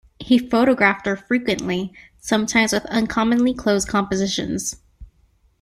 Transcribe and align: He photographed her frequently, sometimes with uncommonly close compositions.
He 0.17 0.39
photographed 0.39 1.05
her 1.05 1.15
frequently, 1.15 1.93
sometimes 2.17 2.73
with 2.73 2.85
uncommonly 2.87 3.53
close 3.53 3.85
compositions. 3.85 4.77